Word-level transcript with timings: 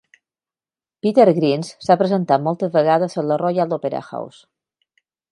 "Peter 1.05 1.25
Grimes" 1.39 1.67
s'ha 1.87 1.97
presentat 1.99 2.43
moltes 2.47 2.71
vegades 2.77 3.17
a 3.23 3.25
la 3.33 3.37
Royal 3.43 3.75
Opera 3.77 4.01
House. 4.07 4.41